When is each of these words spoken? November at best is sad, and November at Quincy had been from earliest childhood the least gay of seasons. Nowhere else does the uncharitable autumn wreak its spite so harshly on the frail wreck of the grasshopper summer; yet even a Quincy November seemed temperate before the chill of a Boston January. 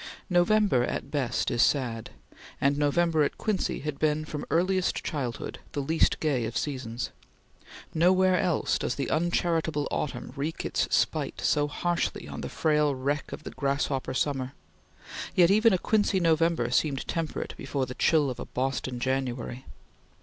November 0.31 0.83
at 0.83 1.11
best 1.11 1.51
is 1.51 1.61
sad, 1.61 2.09
and 2.59 2.75
November 2.75 3.21
at 3.21 3.37
Quincy 3.37 3.81
had 3.81 3.99
been 3.99 4.25
from 4.25 4.45
earliest 4.49 5.03
childhood 5.03 5.59
the 5.73 5.79
least 5.79 6.19
gay 6.19 6.45
of 6.45 6.57
seasons. 6.57 7.11
Nowhere 7.93 8.39
else 8.39 8.79
does 8.79 8.95
the 8.95 9.11
uncharitable 9.11 9.87
autumn 9.91 10.33
wreak 10.35 10.65
its 10.65 10.87
spite 10.89 11.39
so 11.39 11.67
harshly 11.67 12.27
on 12.27 12.41
the 12.41 12.49
frail 12.49 12.95
wreck 12.95 13.31
of 13.31 13.43
the 13.43 13.51
grasshopper 13.51 14.15
summer; 14.15 14.53
yet 15.35 15.51
even 15.51 15.71
a 15.71 15.77
Quincy 15.77 16.19
November 16.19 16.71
seemed 16.71 17.07
temperate 17.07 17.53
before 17.55 17.85
the 17.85 17.93
chill 17.93 18.31
of 18.31 18.39
a 18.39 18.45
Boston 18.45 18.99
January. 18.99 19.67